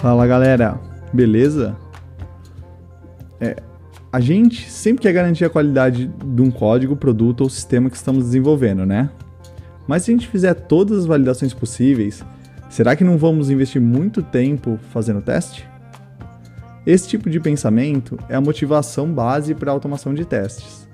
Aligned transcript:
Fala 0.00 0.28
galera, 0.28 0.80
beleza? 1.12 1.76
É, 3.40 3.56
a 4.12 4.20
gente 4.20 4.70
sempre 4.70 5.02
quer 5.02 5.12
garantir 5.12 5.44
a 5.44 5.50
qualidade 5.50 6.06
de 6.06 6.40
um 6.40 6.52
código, 6.52 6.94
produto 6.94 7.40
ou 7.40 7.50
sistema 7.50 7.90
que 7.90 7.96
estamos 7.96 8.26
desenvolvendo, 8.26 8.86
né? 8.86 9.10
Mas 9.88 10.04
se 10.04 10.12
a 10.12 10.14
gente 10.14 10.28
fizer 10.28 10.54
todas 10.54 10.98
as 10.98 11.04
validações 11.04 11.52
possíveis, 11.52 12.24
será 12.70 12.94
que 12.94 13.02
não 13.02 13.18
vamos 13.18 13.50
investir 13.50 13.82
muito 13.82 14.22
tempo 14.22 14.78
fazendo 14.92 15.20
teste? 15.20 15.68
Esse 16.86 17.08
tipo 17.08 17.28
de 17.28 17.40
pensamento 17.40 18.16
é 18.28 18.36
a 18.36 18.40
motivação 18.40 19.12
base 19.12 19.52
para 19.52 19.72
a 19.72 19.74
automação 19.74 20.14
de 20.14 20.24
testes. 20.24 20.86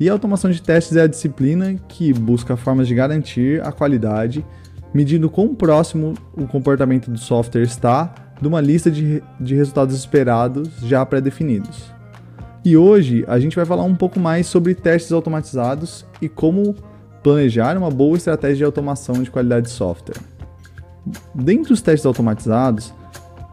E 0.00 0.08
a 0.08 0.12
automação 0.12 0.50
de 0.50 0.60
testes 0.60 0.96
é 0.96 1.02
a 1.02 1.06
disciplina 1.06 1.76
que 1.86 2.12
busca 2.12 2.56
formas 2.56 2.88
de 2.88 2.96
garantir 2.96 3.64
a 3.64 3.70
qualidade 3.70 4.44
medindo 4.92 5.28
quão 5.28 5.54
próximo 5.54 6.14
o 6.36 6.46
comportamento 6.46 7.10
do 7.10 7.18
software 7.18 7.62
está 7.62 8.14
de 8.40 8.46
uma 8.46 8.60
lista 8.60 8.90
de, 8.90 9.22
de 9.40 9.54
resultados 9.54 9.94
esperados 9.96 10.68
já 10.82 11.04
pré-definidos. 11.04 11.92
E 12.64 12.76
hoje 12.76 13.24
a 13.26 13.38
gente 13.38 13.56
vai 13.56 13.64
falar 13.64 13.84
um 13.84 13.94
pouco 13.94 14.18
mais 14.20 14.46
sobre 14.46 14.74
testes 14.74 15.12
automatizados 15.12 16.04
e 16.20 16.28
como 16.28 16.74
planejar 17.22 17.76
uma 17.76 17.90
boa 17.90 18.16
estratégia 18.16 18.58
de 18.58 18.64
automação 18.64 19.22
de 19.22 19.30
qualidade 19.30 19.66
de 19.66 19.72
software. 19.72 20.20
Dentre 21.34 21.72
os 21.72 21.80
testes 21.80 22.06
automatizados, 22.06 22.92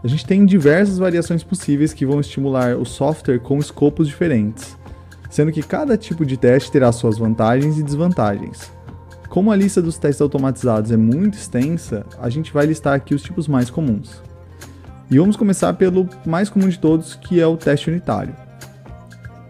a 0.04 0.08
gente 0.08 0.26
tem 0.26 0.46
diversas 0.46 0.98
variações 0.98 1.44
possíveis 1.44 1.94
que 1.94 2.06
vão 2.06 2.20
estimular 2.20 2.76
o 2.76 2.86
software 2.86 3.40
com 3.40 3.58
escopos 3.58 4.08
diferentes, 4.08 4.78
sendo 5.30 5.52
que 5.52 5.64
cada 5.64 5.98
tipo 5.98 6.26
de 6.26 6.38
teste 6.38 6.72
terá 6.72 6.92
suas 6.92 7.18
vantagens 7.18 7.80
e 7.80 7.84
desvantagens. 7.84 8.72
Como 9.30 9.52
a 9.52 9.56
lista 9.56 9.82
dos 9.82 9.98
testes 9.98 10.22
automatizados 10.22 10.92
é 10.92 10.98
muito 10.98 11.38
extensa, 11.38 12.06
a 12.20 12.30
gente 12.30 12.54
vai 12.54 12.66
listar 12.66 12.94
aqui 12.94 13.16
os 13.16 13.24
tipos 13.24 13.48
mais 13.48 13.70
comuns. 13.70 14.22
E 15.10 15.18
vamos 15.18 15.36
começar 15.36 15.74
pelo 15.74 16.08
mais 16.26 16.50
comum 16.50 16.70
de 16.70 16.80
todos, 16.80 17.16
que 17.16 17.40
é 17.40 17.46
o 17.46 17.58
teste 17.58 17.90
unitário. 17.90 18.36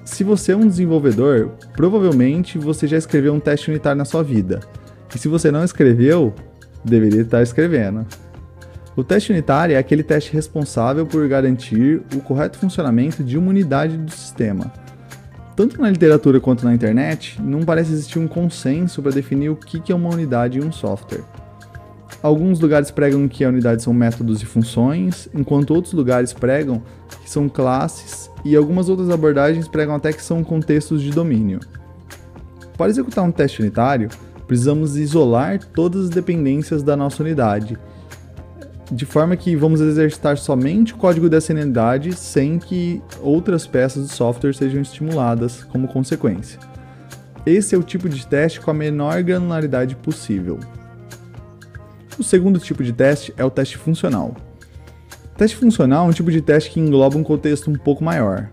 Se 0.04 0.24
você 0.24 0.54
é 0.54 0.56
um 0.56 0.68
desenvolvedor, 0.68 1.52
provavelmente 1.74 2.58
você 2.58 2.88
já 2.88 2.98
escreveu 2.98 3.34
um 3.34 3.40
teste 3.40 3.70
unitário 3.70 3.98
na 3.98 4.06
sua 4.06 4.24
vida. 4.24 4.62
E 5.14 5.18
se 5.18 5.28
você 5.28 5.52
não 5.52 5.64
escreveu, 5.64 6.34
deveria 6.84 7.22
estar 7.22 7.42
escrevendo. 7.42 8.06
O 8.96 9.04
teste 9.04 9.32
unitário 9.32 9.76
é 9.76 9.78
aquele 9.78 10.04
teste 10.04 10.32
responsável 10.32 11.06
por 11.06 11.28
garantir 11.28 12.02
o 12.16 12.22
correto 12.22 12.58
funcionamento 12.58 13.24
de 13.24 13.38
uma 13.38 13.50
unidade 13.50 13.98
do 13.98 14.12
sistema 14.12 14.72
tanto 15.56 15.82
na 15.82 15.90
literatura 15.90 16.40
quanto 16.40 16.66
na 16.66 16.74
internet, 16.74 17.42
não 17.42 17.62
parece 17.62 17.94
existir 17.94 18.20
um 18.20 18.28
consenso 18.28 19.02
para 19.02 19.12
definir 19.12 19.50
o 19.50 19.56
que 19.56 19.92
é 19.92 19.96
uma 19.96 20.10
unidade 20.10 20.60
em 20.60 20.64
um 20.64 20.72
software. 20.72 21.24
Alguns 22.22 22.60
lugares 22.60 22.92
pregam 22.92 23.28
que 23.28 23.44
a 23.44 23.50
unidade 23.50 23.84
são 23.84 23.94
métodos 23.94 24.42
e 24.42 24.46
funções, 24.46 25.30
enquanto 25.34 25.74
outros 25.74 25.94
lugares 25.94 26.34
pregam 26.34 26.82
que 27.22 27.30
são 27.30 27.48
classes, 27.48 28.30
e 28.44 28.56
algumas 28.56 28.90
outras 28.90 29.10
abordagens 29.10 29.68
pregam 29.68 29.96
até 29.96 30.12
que 30.12 30.22
são 30.22 30.44
contextos 30.44 31.02
de 31.02 31.12
domínio. 31.12 31.60
Para 32.78 32.90
executar 32.90 33.24
um 33.24 33.32
teste 33.32 33.62
unitário, 33.62 34.10
precisamos 34.48 34.98
isolar 34.98 35.60
todas 35.74 36.06
as 36.06 36.10
dependências 36.10 36.84
da 36.84 36.96
nossa 36.98 37.24
unidade 37.24 37.78
de 38.92 39.06
forma 39.06 39.36
que 39.36 39.56
vamos 39.56 39.82
exercitar 39.82 40.38
somente 40.38 40.94
o 40.94 40.98
código 40.98 41.30
dessa 41.30 41.54
unidade 41.54 42.14
sem 42.14 42.60
que 42.60 43.02
outras 43.22 43.66
peças 43.66 44.08
do 44.08 44.14
software 44.14 44.54
sejam 44.54 44.82
estimuladas 44.82 45.64
como 45.64 45.88
consequência. 45.88 46.60
Esse 47.46 47.76
é 47.76 47.78
o 47.78 47.84
tipo 47.84 48.10
de 48.10 48.26
teste 48.26 48.60
com 48.60 48.72
a 48.72 48.74
menor 48.74 49.22
granularidade 49.24 49.96
possível. 49.96 50.60
O 52.18 52.24
segundo 52.24 52.60
tipo 52.60 52.84
de 52.84 52.94
teste 52.94 53.34
é 53.38 53.44
o 53.44 53.50
teste 53.50 53.78
funcional. 53.78 54.36
Teste 55.38 55.58
funcional 55.58 56.06
é 56.06 56.10
um 56.10 56.14
tipo 56.14 56.32
de 56.32 56.42
teste 56.42 56.72
que 56.72 56.80
engloba 56.80 57.18
um 57.18 57.24
contexto 57.24 57.70
um 57.70 57.76
pouco 57.76 58.04
maior. 58.04 58.50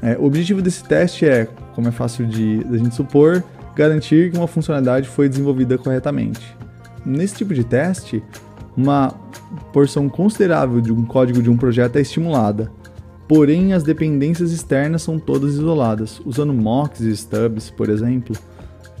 É, 0.00 0.16
o 0.16 0.24
objetivo 0.24 0.62
desse 0.62 0.84
teste 0.84 1.26
é, 1.26 1.46
como 1.74 1.88
é 1.88 1.90
fácil 1.90 2.26
de, 2.26 2.62
de 2.62 2.74
a 2.74 2.78
gente 2.78 2.94
supor, 2.94 3.42
garantir 3.74 4.30
que 4.30 4.38
uma 4.38 4.46
funcionalidade 4.46 5.08
foi 5.08 5.28
desenvolvida 5.28 5.76
corretamente. 5.76 6.56
Nesse 7.04 7.36
tipo 7.36 7.52
de 7.52 7.64
teste, 7.64 8.22
uma 8.78 9.12
porção 9.72 10.08
considerável 10.08 10.80
de 10.80 10.92
um 10.92 11.04
código 11.04 11.42
de 11.42 11.50
um 11.50 11.56
projeto 11.56 11.96
é 11.96 12.00
estimulada, 12.00 12.70
porém 13.26 13.72
as 13.72 13.82
dependências 13.82 14.52
externas 14.52 15.02
são 15.02 15.18
todas 15.18 15.54
isoladas, 15.54 16.22
usando 16.24 16.54
mocks 16.54 17.00
e 17.00 17.10
stubs, 17.10 17.70
por 17.70 17.88
exemplo, 17.88 18.36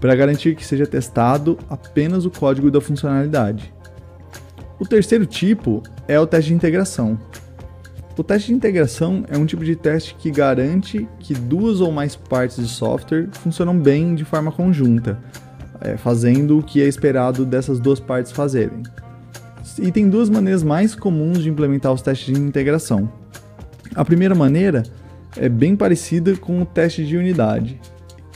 para 0.00 0.16
garantir 0.16 0.56
que 0.56 0.66
seja 0.66 0.84
testado 0.84 1.56
apenas 1.70 2.26
o 2.26 2.30
código 2.30 2.72
da 2.72 2.80
funcionalidade. 2.80 3.72
O 4.80 4.84
terceiro 4.84 5.24
tipo 5.24 5.80
é 6.08 6.18
o 6.18 6.26
teste 6.26 6.48
de 6.48 6.56
integração. 6.56 7.16
O 8.16 8.24
teste 8.24 8.48
de 8.48 8.54
integração 8.54 9.24
é 9.28 9.38
um 9.38 9.46
tipo 9.46 9.64
de 9.64 9.76
teste 9.76 10.16
que 10.16 10.28
garante 10.28 11.08
que 11.20 11.34
duas 11.34 11.80
ou 11.80 11.92
mais 11.92 12.16
partes 12.16 12.56
de 12.56 12.66
software 12.66 13.28
funcionam 13.30 13.78
bem 13.78 14.16
de 14.16 14.24
forma 14.24 14.50
conjunta, 14.50 15.20
é, 15.80 15.96
fazendo 15.96 16.58
o 16.58 16.62
que 16.64 16.82
é 16.82 16.86
esperado 16.86 17.46
dessas 17.46 17.78
duas 17.78 18.00
partes 18.00 18.32
fazerem. 18.32 18.82
E 19.80 19.92
tem 19.92 20.08
duas 20.08 20.28
maneiras 20.28 20.62
mais 20.62 20.94
comuns 20.94 21.42
de 21.42 21.48
implementar 21.48 21.92
os 21.92 22.02
testes 22.02 22.34
de 22.34 22.40
integração. 22.40 23.10
A 23.94 24.04
primeira 24.04 24.34
maneira 24.34 24.82
é 25.36 25.48
bem 25.48 25.76
parecida 25.76 26.36
com 26.36 26.60
o 26.60 26.66
teste 26.66 27.04
de 27.04 27.16
unidade, 27.16 27.80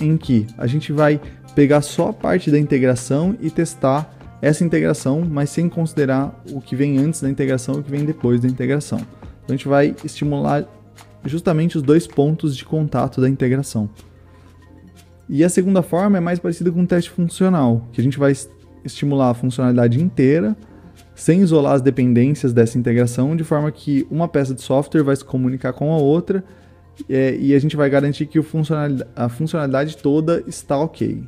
em 0.01 0.17
que 0.17 0.47
a 0.57 0.67
gente 0.67 0.93
vai 0.93 1.21
pegar 1.55 1.83
só 1.83 2.09
a 2.09 2.13
parte 2.13 2.51
da 2.51 2.59
integração 2.59 3.37
e 3.41 3.51
testar 3.51 4.15
essa 4.41 4.65
integração, 4.65 5.23
mas 5.29 5.51
sem 5.51 5.69
considerar 5.69 6.43
o 6.51 6.61
que 6.61 6.75
vem 6.75 6.99
antes 6.99 7.21
da 7.21 7.31
integração 7.31 7.77
e 7.77 7.79
o 7.79 7.83
que 7.83 7.91
vem 7.91 8.05
depois 8.05 8.41
da 8.41 8.49
integração. 8.49 8.99
Então 8.99 9.49
a 9.49 9.53
gente 9.53 9.69
vai 9.69 9.95
estimular 10.05 10.65
justamente 11.25 11.77
os 11.77 11.83
dois 11.83 12.07
pontos 12.07 12.57
de 12.57 12.65
contato 12.65 13.21
da 13.21 13.29
integração. 13.29 13.89
E 15.29 15.45
a 15.45 15.49
segunda 15.49 15.83
forma 15.83 16.19
é 16.19 16.21
mais 16.21 16.39
parecida 16.39 16.71
com 16.71 16.83
o 16.83 16.87
teste 16.87 17.11
funcional, 17.11 17.87
que 17.93 18.01
a 18.01 18.05
gente 18.05 18.19
vai 18.19 18.33
estimular 18.85 19.31
a 19.31 19.35
funcionalidade 19.35 20.03
inteira 20.03 20.57
sem 21.15 21.41
isolar 21.41 21.75
as 21.75 21.83
dependências 21.83 22.53
dessa 22.53 22.79
integração, 22.79 23.37
de 23.37 23.45
forma 23.45 23.71
que 23.71 24.07
uma 24.11 24.29
peça 24.29 24.55
de 24.55 24.63
software 24.63 25.03
vai 25.03 25.17
se 25.17 25.25
comunicar 25.25 25.73
com 25.73 25.93
a 25.93 25.99
outra 25.99 26.45
é, 27.09 27.37
e 27.37 27.55
a 27.55 27.59
gente 27.59 27.77
vai 27.77 27.89
garantir 27.89 28.27
que 28.27 28.41
funcionalidade, 28.43 29.11
a 29.15 29.29
funcionalidade 29.29 29.97
toda 29.97 30.43
está 30.47 30.79
ok. 30.79 31.23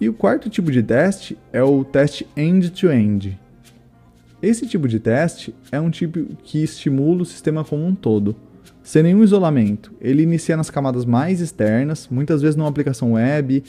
E 0.00 0.08
o 0.08 0.14
quarto 0.14 0.48
tipo 0.48 0.70
de 0.70 0.82
teste 0.82 1.36
é 1.52 1.62
o 1.62 1.84
teste 1.84 2.26
end-to-end. 2.36 3.28
-end. 3.28 3.38
Esse 4.42 4.66
tipo 4.66 4.88
de 4.88 4.98
teste 4.98 5.54
é 5.70 5.78
um 5.78 5.90
tipo 5.90 6.34
que 6.42 6.62
estimula 6.62 7.22
o 7.22 7.26
sistema 7.26 7.62
como 7.62 7.84
um 7.84 7.94
todo, 7.94 8.34
sem 8.82 9.02
nenhum 9.02 9.22
isolamento. 9.22 9.92
Ele 10.00 10.22
inicia 10.22 10.56
nas 10.56 10.70
camadas 10.70 11.04
mais 11.04 11.40
externas, 11.42 12.08
muitas 12.10 12.40
vezes 12.40 12.56
numa 12.56 12.68
aplicação 12.68 13.12
web 13.12 13.62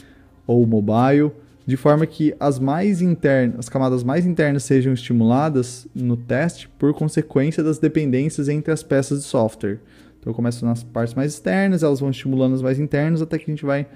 ou 0.46 0.66
mobile, 0.66 1.30
de 1.66 1.76
forma 1.76 2.06
que 2.06 2.34
as 2.40 2.58
mais 2.58 3.00
internas, 3.00 3.60
as 3.60 3.68
camadas 3.68 4.02
mais 4.02 4.26
internas 4.26 4.64
sejam 4.64 4.92
estimuladas 4.92 5.86
no 5.94 6.16
teste 6.16 6.68
por 6.78 6.92
consequência 6.92 7.62
das 7.62 7.78
dependências 7.78 8.48
entre 8.48 8.72
as 8.72 8.82
peças 8.82 9.20
de 9.20 9.24
software. 9.24 9.78
Então 10.18 10.30
eu 10.30 10.34
começo 10.34 10.64
nas 10.64 10.82
partes 10.82 11.14
mais 11.14 11.34
externas, 11.34 11.82
elas 11.82 12.00
vão 12.00 12.10
estimulando 12.10 12.54
as 12.54 12.62
mais 12.62 12.78
internas 12.78 13.22
até 13.22 13.38
que 13.38 13.50
a 13.50 13.54
gente 13.54 13.64
vai 13.64 13.86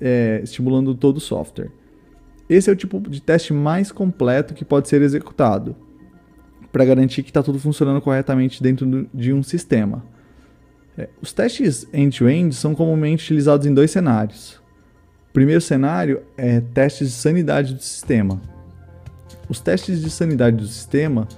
é, 0.00 0.40
estimulando 0.42 0.94
todo 0.94 1.18
o 1.18 1.20
software. 1.20 1.70
Esse 2.48 2.68
é 2.68 2.72
o 2.72 2.76
tipo 2.76 2.98
de 3.00 3.22
teste 3.22 3.52
mais 3.52 3.92
completo 3.92 4.54
que 4.54 4.64
pode 4.64 4.88
ser 4.88 5.02
executado 5.02 5.76
para 6.72 6.84
garantir 6.84 7.22
que 7.22 7.30
está 7.30 7.42
tudo 7.42 7.58
funcionando 7.58 8.00
corretamente 8.00 8.62
dentro 8.62 9.08
de 9.12 9.32
um 9.32 9.42
sistema. 9.42 10.04
É, 10.96 11.08
os 11.20 11.32
testes 11.32 11.86
end-to-end 11.92 12.48
-end 12.48 12.52
são 12.52 12.74
comumente 12.74 13.24
utilizados 13.24 13.66
em 13.66 13.74
dois 13.74 13.90
cenários. 13.90 14.59
Primeiro 15.32 15.60
cenário 15.60 16.22
é 16.36 16.60
testes 16.60 17.08
de 17.08 17.14
sanidade 17.14 17.74
do 17.74 17.82
sistema. 17.82 18.40
Os 19.48 19.60
testes 19.60 20.00
de 20.00 20.10
sanidade 20.10 20.56
do 20.56 20.66
sistema, 20.66 21.28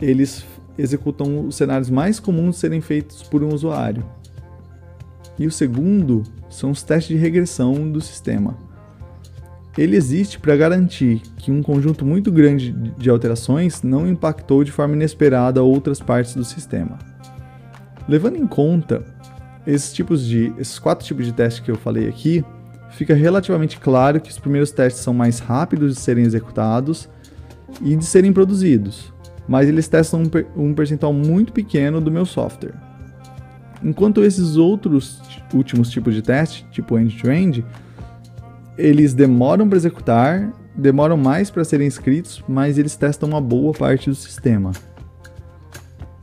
eles 0.00 0.44
executam 0.78 1.46
os 1.46 1.56
cenários 1.56 1.88
mais 1.88 2.20
comuns 2.20 2.56
de 2.56 2.60
serem 2.60 2.80
feitos 2.80 3.22
por 3.22 3.42
um 3.42 3.54
usuário. 3.54 4.04
E 5.38 5.46
o 5.46 5.50
segundo 5.50 6.22
são 6.50 6.70
os 6.70 6.82
testes 6.82 7.16
de 7.16 7.22
regressão 7.22 7.90
do 7.90 8.00
sistema. 8.00 8.56
Ele 9.76 9.96
existe 9.96 10.38
para 10.38 10.54
garantir 10.54 11.20
que 11.38 11.50
um 11.50 11.62
conjunto 11.62 12.04
muito 12.04 12.30
grande 12.30 12.72
de 12.72 13.10
alterações 13.10 13.82
não 13.82 14.06
impactou 14.06 14.62
de 14.62 14.70
forma 14.70 14.94
inesperada 14.94 15.62
outras 15.62 15.98
partes 15.98 16.34
do 16.34 16.44
sistema. 16.44 16.98
Levando 18.08 18.36
em 18.36 18.46
conta 18.46 19.02
esses 19.66 19.92
tipos 19.92 20.24
de 20.24 20.52
esses 20.58 20.78
quatro 20.78 21.04
tipos 21.04 21.24
de 21.26 21.32
testes 21.32 21.64
que 21.64 21.70
eu 21.70 21.76
falei 21.76 22.08
aqui, 22.08 22.44
fica 22.94 23.14
relativamente 23.14 23.78
claro 23.78 24.20
que 24.20 24.30
os 24.30 24.38
primeiros 24.38 24.70
testes 24.70 25.02
são 25.02 25.12
mais 25.12 25.38
rápidos 25.38 25.94
de 25.94 26.00
serem 26.00 26.24
executados 26.24 27.08
e 27.80 27.96
de 27.96 28.04
serem 28.04 28.32
produzidos, 28.32 29.12
mas 29.48 29.68
eles 29.68 29.88
testam 29.88 30.22
um, 30.22 30.28
per 30.28 30.46
um 30.56 30.72
percentual 30.72 31.12
muito 31.12 31.52
pequeno 31.52 32.00
do 32.00 32.10
meu 32.10 32.24
software. 32.24 32.74
Enquanto 33.82 34.24
esses 34.24 34.56
outros 34.56 35.20
últimos 35.52 35.90
tipos 35.90 36.14
de 36.14 36.22
teste, 36.22 36.66
tipo 36.70 36.98
end-to-end, 36.98 37.60
-end, 37.60 37.66
eles 38.78 39.12
demoram 39.12 39.68
para 39.68 39.76
executar, 39.76 40.52
demoram 40.74 41.16
mais 41.16 41.50
para 41.50 41.64
serem 41.64 41.86
escritos, 41.86 42.42
mas 42.48 42.78
eles 42.78 42.96
testam 42.96 43.28
uma 43.28 43.40
boa 43.40 43.72
parte 43.72 44.08
do 44.08 44.16
sistema. 44.16 44.72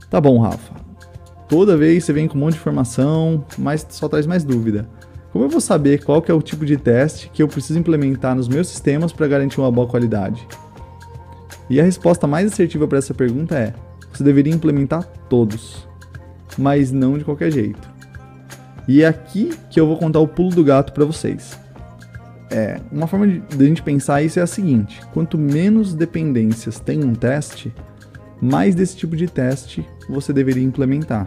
Tá 0.10 0.20
bom, 0.20 0.40
Rafa. 0.40 0.74
Toda 1.48 1.78
vez 1.78 2.04
você 2.04 2.14
vem 2.14 2.28
com 2.28 2.38
um 2.38 2.42
monte 2.42 2.54
de 2.54 2.60
informação, 2.60 3.46
mas 3.58 3.86
só 3.90 4.08
traz 4.08 4.26
mais 4.26 4.44
dúvida. 4.44 4.90
Como 5.32 5.46
eu 5.46 5.50
vou 5.50 5.62
saber 5.62 6.04
qual 6.04 6.22
que 6.22 6.30
é 6.30 6.34
o 6.34 6.42
tipo 6.42 6.66
de 6.66 6.76
teste 6.76 7.30
que 7.34 7.42
eu 7.42 7.48
preciso 7.48 7.80
implementar 7.80 8.36
nos 8.36 8.50
meus 8.50 8.68
sistemas 8.68 9.14
para 9.14 9.28
garantir 9.28 9.60
uma 9.60 9.72
boa 9.72 9.88
qualidade? 9.88 10.46
E 11.70 11.80
a 11.80 11.84
resposta 11.84 12.28
mais 12.28 12.52
assertiva 12.52 12.86
para 12.86 12.98
essa 12.98 13.14
pergunta 13.14 13.58
é: 13.58 13.74
você 14.12 14.24
deveria 14.24 14.54
implementar 14.54 15.04
todos, 15.30 15.88
mas 16.58 16.92
não 16.92 17.18
de 17.18 17.24
qualquer 17.24 17.50
jeito. 17.50 17.90
E 18.88 19.04
é 19.04 19.08
aqui 19.08 19.52
que 19.70 19.80
eu 19.80 19.88
vou 19.88 19.98
contar 19.98 20.20
o 20.20 20.28
pulo 20.28 20.50
do 20.50 20.64
gato 20.66 20.92
para 20.92 21.06
vocês. 21.06 21.58
É, 22.50 22.82
uma 22.92 23.08
forma 23.08 23.26
de, 23.26 23.40
de 23.40 23.64
a 23.64 23.68
gente 23.68 23.82
pensar 23.82 24.22
isso 24.22 24.38
é 24.38 24.42
a 24.42 24.48
seguinte: 24.48 25.00
quanto 25.14 25.38
menos 25.38 25.94
dependências 25.94 26.78
tem 26.78 27.06
um 27.06 27.16
teste, 27.16 27.74
mais 28.42 28.76
desse 28.76 28.98
tipo 28.98 29.16
de 29.16 29.28
teste 29.28 29.88
você 30.10 30.34
deveria 30.34 30.64
implementar. 30.64 31.26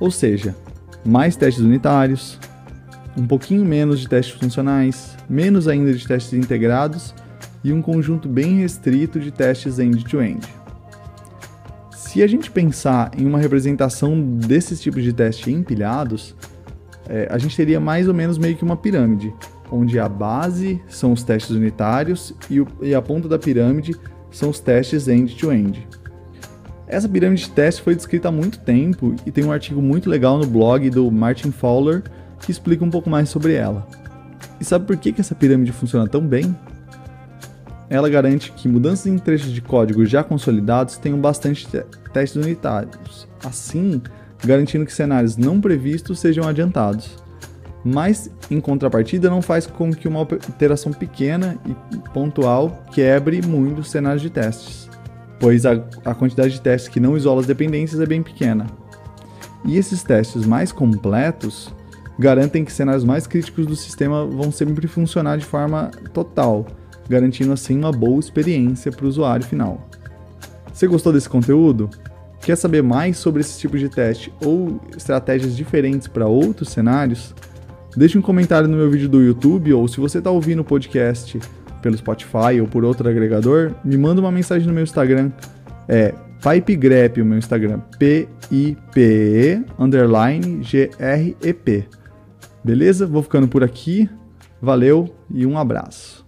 Ou 0.00 0.10
seja, 0.10 0.56
mais 1.04 1.36
testes 1.36 1.62
unitários, 1.62 2.40
um 3.16 3.26
pouquinho 3.26 3.64
menos 3.64 4.00
de 4.00 4.08
testes 4.08 4.38
funcionais, 4.38 5.16
menos 5.28 5.68
ainda 5.68 5.92
de 5.92 6.06
testes 6.06 6.32
integrados 6.32 7.14
e 7.62 7.72
um 7.72 7.82
conjunto 7.82 8.28
bem 8.28 8.58
restrito 8.58 9.20
de 9.20 9.30
testes 9.30 9.78
end-to-end. 9.78 10.40
-end. 10.40 10.62
Se 11.94 12.22
a 12.22 12.26
gente 12.26 12.50
pensar 12.50 13.10
em 13.16 13.26
uma 13.26 13.38
representação 13.38 14.20
desses 14.20 14.80
tipos 14.80 15.02
de 15.02 15.12
testes 15.12 15.48
empilhados, 15.48 16.34
é, 17.08 17.26
a 17.30 17.38
gente 17.38 17.56
teria 17.56 17.80
mais 17.80 18.08
ou 18.08 18.14
menos 18.14 18.38
meio 18.38 18.56
que 18.56 18.64
uma 18.64 18.76
pirâmide, 18.76 19.32
onde 19.70 19.98
a 19.98 20.08
base 20.08 20.80
são 20.88 21.12
os 21.12 21.22
testes 21.22 21.56
unitários 21.56 22.34
e, 22.50 22.60
o, 22.60 22.68
e 22.82 22.94
a 22.94 23.00
ponta 23.00 23.28
da 23.28 23.38
pirâmide 23.38 23.96
são 24.30 24.50
os 24.50 24.60
testes 24.60 25.08
end-to-end. 25.08 25.80
-end. 25.80 26.02
Essa 26.86 27.08
pirâmide 27.08 27.44
de 27.44 27.50
teste 27.50 27.80
foi 27.80 27.94
descrita 27.94 28.28
há 28.28 28.32
muito 28.32 28.58
tempo 28.58 29.14
e 29.24 29.30
tem 29.30 29.44
um 29.44 29.52
artigo 29.52 29.80
muito 29.80 30.10
legal 30.10 30.36
no 30.36 30.46
blog 30.46 30.90
do 30.90 31.10
Martin 31.10 31.50
Fowler 31.50 32.02
que 32.42 32.50
explica 32.50 32.84
um 32.84 32.90
pouco 32.90 33.08
mais 33.08 33.28
sobre 33.28 33.54
ela. 33.54 33.86
E 34.60 34.64
sabe 34.64 34.86
por 34.86 34.96
que, 34.96 35.14
essa 35.18 35.34
pirâmide 35.34 35.72
funciona 35.72 36.06
tão 36.06 36.26
bem? 36.26 36.54
Ela 37.88 38.08
garante 38.08 38.52
que 38.52 38.68
mudanças 38.68 39.06
em 39.06 39.18
trechos 39.18 39.52
de 39.52 39.60
código 39.60 40.04
já 40.06 40.22
consolidados 40.22 40.96
tenham 40.96 41.18
bastante 41.18 41.66
testes 42.12 42.42
unitários, 42.42 43.28
assim 43.44 44.00
garantindo 44.44 44.84
que 44.84 44.92
cenários 44.92 45.36
não 45.36 45.60
previstos 45.60 46.18
sejam 46.18 46.46
adiantados. 46.46 47.22
Mas, 47.84 48.30
em 48.50 48.60
contrapartida, 48.60 49.28
não 49.28 49.42
faz 49.42 49.66
com 49.66 49.92
que 49.92 50.06
uma 50.06 50.20
alteração 50.20 50.92
pequena 50.92 51.58
e 51.66 51.98
pontual 52.10 52.84
quebre 52.92 53.42
muito 53.42 53.80
os 53.80 53.90
cenários 53.90 54.22
de 54.22 54.30
testes, 54.30 54.88
pois 55.40 55.66
a, 55.66 55.72
a 56.04 56.14
quantidade 56.14 56.54
de 56.54 56.60
testes 56.60 56.88
que 56.88 57.00
não 57.00 57.16
isola 57.16 57.40
as 57.40 57.46
dependências 57.46 58.00
é 58.00 58.06
bem 58.06 58.22
pequena. 58.22 58.66
E 59.64 59.76
esses 59.76 60.02
testes 60.02 60.46
mais 60.46 60.70
completos 60.70 61.72
garantem 62.18 62.64
que 62.64 62.72
cenários 62.72 63.04
mais 63.04 63.26
críticos 63.26 63.66
do 63.66 63.76
sistema 63.76 64.26
vão 64.26 64.52
sempre 64.52 64.86
funcionar 64.86 65.38
de 65.38 65.44
forma 65.44 65.90
total, 66.12 66.66
garantindo 67.08 67.52
assim 67.52 67.78
uma 67.78 67.92
boa 67.92 68.20
experiência 68.20 68.92
para 68.92 69.04
o 69.04 69.08
usuário 69.08 69.44
final. 69.44 69.88
Você 70.72 70.86
gostou 70.86 71.12
desse 71.12 71.28
conteúdo? 71.28 71.90
Quer 72.40 72.56
saber 72.56 72.82
mais 72.82 73.18
sobre 73.18 73.40
esse 73.40 73.58
tipo 73.58 73.78
de 73.78 73.88
teste 73.88 74.32
ou 74.44 74.80
estratégias 74.96 75.56
diferentes 75.56 76.08
para 76.08 76.26
outros 76.26 76.70
cenários? 76.70 77.34
Deixe 77.96 78.18
um 78.18 78.22
comentário 78.22 78.68
no 78.68 78.76
meu 78.76 78.90
vídeo 78.90 79.08
do 79.08 79.22
YouTube 79.22 79.72
ou 79.74 79.86
se 79.86 80.00
você 80.00 80.18
está 80.18 80.30
ouvindo 80.30 80.60
o 80.60 80.64
podcast 80.64 81.38
pelo 81.82 81.96
Spotify 81.96 82.60
ou 82.60 82.66
por 82.66 82.84
outro 82.84 83.08
agregador, 83.08 83.72
me 83.84 83.96
manda 83.98 84.20
uma 84.20 84.32
mensagem 84.32 84.66
no 84.66 84.72
meu 84.72 84.82
Instagram. 84.82 85.30
É 85.88 86.14
PipeGrep, 86.42 87.20
o 87.20 87.24
meu 87.24 87.38
Instagram, 87.38 87.80
P-I-P-E, 87.98 89.64
underline 89.78 90.62
G-R-E-P. 90.62 92.01
Beleza? 92.64 93.06
Vou 93.06 93.22
ficando 93.22 93.48
por 93.48 93.64
aqui. 93.64 94.08
Valeu 94.60 95.12
e 95.28 95.44
um 95.44 95.58
abraço. 95.58 96.24